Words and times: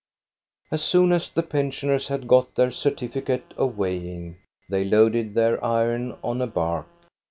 As 0.71 0.81
soon 0.81 1.11
as 1.11 1.29
the 1.29 1.43
pensioners 1.43 2.07
had 2.07 2.27
got 2.27 2.55
their 2.55 2.71
certificate 2.71 3.53
of 3.55 3.77
weighing, 3.77 4.37
they 4.67 4.83
loaded 4.83 5.35
their 5.35 5.63
iron 5.63 6.17
on 6.23 6.41
a 6.41 6.47
bark. 6.47 6.87